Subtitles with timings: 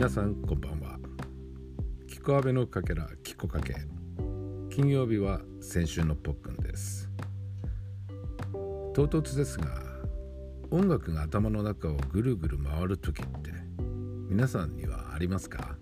[0.00, 0.98] 皆さんこんばんは。
[2.08, 3.74] キコアベのかけらキコかけ。
[4.70, 7.10] 金曜日は先週のポックンです。
[8.94, 9.66] 唐突ですが
[10.70, 13.52] 音楽が頭の中をぐるぐる回る時って
[14.30, 15.76] 皆さんにはありますか？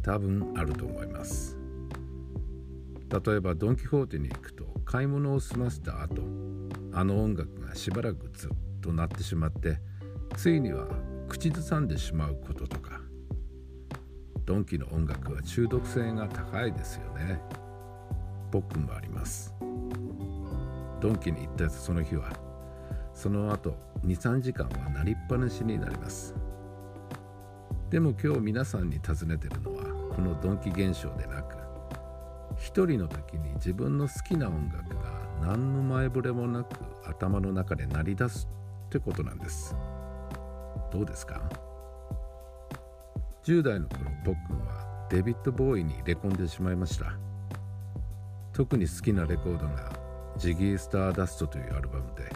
[0.00, 1.58] 多分あると思います。
[3.10, 6.22] 例えばドン・キホーテに行くと買い物を済ませた後
[6.94, 8.50] あの音楽がしばらくずっ
[8.80, 9.76] と鳴ってしまって
[10.38, 10.88] ついには
[11.32, 13.00] 口ずさんでしまうこととか
[14.44, 17.40] ドンキの音楽は中毒性が高いですよね。
[18.50, 19.54] 僕もあります。
[21.00, 22.30] ドンキに行ったその日は
[23.14, 23.74] その後
[24.04, 26.34] 23時間は鳴りっぱなしになります。
[27.88, 31.56] でも今日皆さんに尋ねてるのはこのドンキ現象でなく
[32.58, 35.04] 一人の時に自分の好きな音楽が
[35.40, 38.46] 何の前触れもなく頭の中で鳴り出す
[38.86, 39.74] ってことなんです。
[40.92, 41.40] どうですか
[43.44, 47.14] ？10代の頃ポックンはデビッド・ボーイに入れ込んでしまいました。
[48.52, 49.92] 特に好きなレコードが
[50.36, 52.30] ジギー・スターダストというアルバムで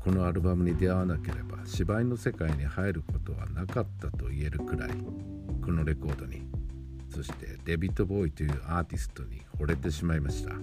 [0.00, 4.90] このアルバムに出会わなければ芝居の世界に入ることはなかったと言えるくらい
[5.64, 6.42] このレコードに。
[7.12, 10.54] そしてデビッド・ボーイというアーティストに惚れてしまいました。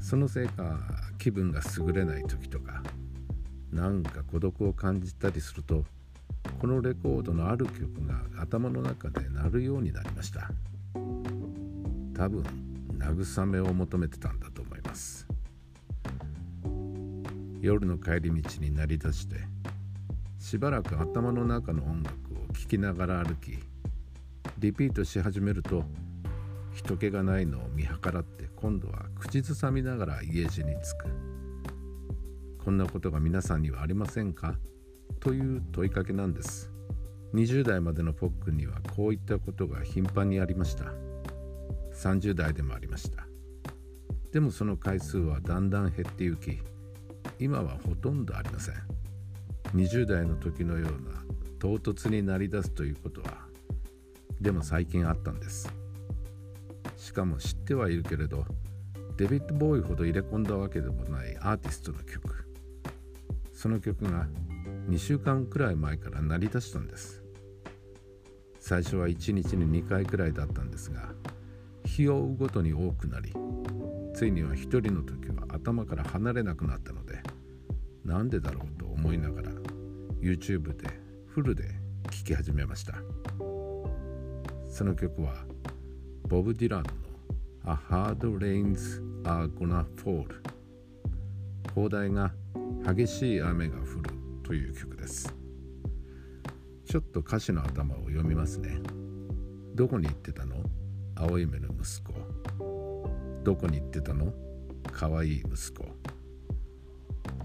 [0.00, 0.80] そのせいか
[1.18, 2.82] 気分が優れない時とか
[3.76, 5.84] なんか孤独を感じたりすると
[6.58, 10.50] このレコードのある曲が頭の中で鳴るようになりました。
[12.14, 12.42] 多分
[12.98, 15.26] 慰めを求めてたんだと思います。
[17.60, 19.36] 夜の帰り道に鳴り出して
[20.38, 23.58] しばらく頭の中の音楽を聴きながら歩き
[24.58, 25.84] リピートし始めると
[26.72, 31.35] 人気がないのを見計らって今度は口ずさみながら家路に着く。
[32.66, 34.56] こんなことが皆さんにはありませんか？
[35.20, 36.72] という問いかけなんです。
[37.32, 40.86] 20代までのポックにはこういったことが頻繁にありました。
[41.94, 43.28] 30代でもありました。
[44.32, 46.58] でもその回数はだんだん減ってゆき
[47.38, 48.74] 今はほとんどありません。
[49.76, 51.22] 20代の時のような
[51.60, 53.46] 唐突になり出すということは
[54.40, 55.72] でも最近あったんです。
[56.96, 58.44] しかも知ってはいるけれど
[59.16, 62.35] デビッド・ボーイほど入れ込んだわけでもないアーティストの曲。
[63.56, 64.28] その曲が
[64.90, 67.24] 2週間くらい前から鳴り出したんです。
[68.60, 71.08] 最初は1日に2回くらいだったんですが
[71.84, 73.32] 日を追うごとに多くなり
[74.12, 77.22] ついには1人の時は頭から離れなくなったので
[78.04, 79.50] なんでだろうと思いながら
[80.20, 80.88] YouTube で
[81.28, 81.62] フルで
[82.10, 82.94] 聴き始めました。
[84.68, 85.32] その曲は
[86.28, 86.90] ボブ・ディランの
[87.64, 90.26] A Hard Rains Are Gonna Fall
[91.74, 92.32] 放題が
[92.94, 94.10] 激しい雨が降る
[94.44, 95.34] という曲です。
[96.86, 98.78] ちょっと歌詞の頭を読みますね
[99.74, 100.54] どこに行ってたの
[101.16, 102.14] 青い目の息子
[103.42, 104.32] どこに行ってたの
[104.92, 105.84] 可愛い息子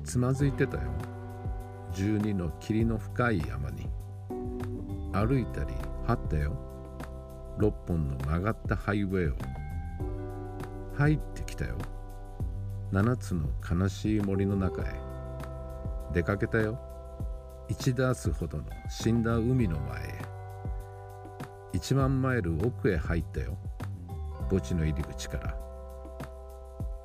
[0.03, 0.84] つまずいてたよ
[1.91, 3.90] 十二の霧の深い山に
[5.12, 5.73] 歩いたり
[6.06, 6.56] 張ったよ
[7.58, 9.35] 六本の曲がったハイウェイを
[10.97, 11.78] 入ってきたよ
[12.91, 15.10] 七つの悲しい森の中へ
[16.13, 16.79] 出かけたよ。
[17.69, 20.22] 1ダースほどの死んだ海の前へ。
[21.73, 23.57] 1万マイル奥へ入ったよ。
[24.49, 25.57] 墓地の入り口から。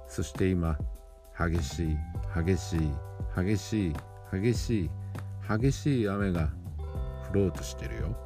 [0.08, 0.76] そして今
[1.38, 1.96] 激しい
[2.34, 2.90] 激しい
[3.36, 3.94] 激しい
[4.32, 4.90] 激しい
[5.48, 6.48] 激しい雨が
[7.30, 8.16] 降ろうとしてるよ。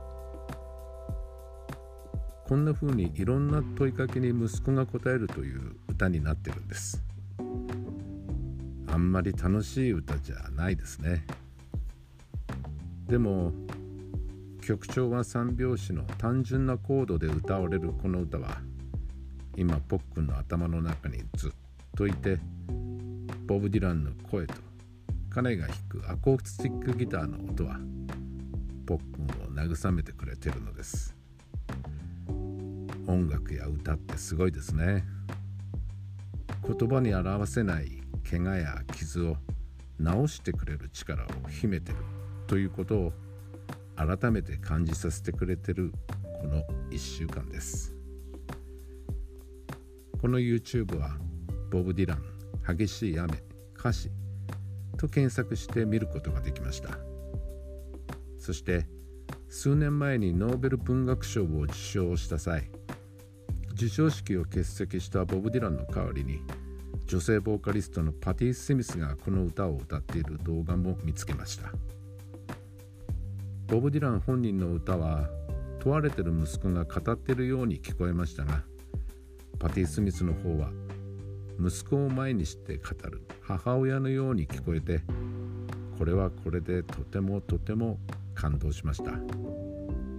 [2.47, 7.05] こんな風にいろんな問いかけに息子が答えるという歌になってるんです。
[8.93, 11.25] あんまり楽しい歌じゃないですね。
[13.07, 13.53] でも
[14.61, 18.61] 曲調は三拍子の単純なコードで歌われるこの歌は
[19.57, 21.51] 今ポックンの頭の中にずっ
[21.97, 22.39] といて
[23.47, 24.55] ボブ・ディランの声と
[25.29, 27.81] 彼が弾くアコースティックギターの音は
[28.87, 31.17] ポックンを慰めてくれてるのです。
[33.07, 35.05] 音楽や歌ってすごいですね。
[36.63, 38.00] 言葉に表せない
[38.31, 39.37] 怪我や傷を
[39.99, 41.99] 治してくれる力を秘めてる
[42.47, 43.13] ということを
[43.97, 45.93] 改めて感じさせてくれてる
[46.41, 47.97] この1週間です。
[50.21, 51.17] この YouTube は
[51.73, 52.23] ボブ・ディラン
[52.77, 53.43] 激しい雨
[53.77, 54.11] 歌詞
[54.97, 56.99] と検索して見ることができました。
[58.39, 58.87] そして
[59.49, 62.71] 数年前にノーベル文学賞を受賞した際
[63.71, 66.39] 授賞式を欠席したボブ・ディランの代わりに
[67.11, 71.73] 女性ボーカリストのパティ・スミスがこの歌を歌っている動画も見つけました。
[73.67, 75.29] ボブ・ディラン本人の歌は
[75.81, 78.63] 問われてる息子が語ってるように聞こえましたが
[79.59, 80.71] パティ・スミスの方は
[81.59, 85.01] 息子を前にして語る母親のように聞こえて
[85.99, 87.99] これはこれでとてもとても
[88.37, 89.11] 感動しました。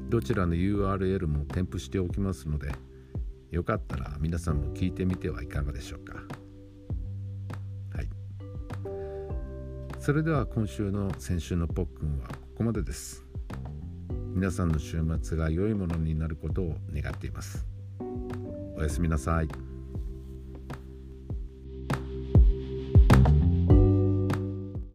[0.10, 2.70] どちらの URL も添付しておきますので
[3.50, 6.22] よかったら皆さんも聞いてみてはいかがでしょうか。
[10.02, 13.24] それでは今週の先週のポックンはここまでです
[14.34, 17.68] 皆さんの週末が良いものになることを願っています
[18.76, 19.71] おやすみなさい。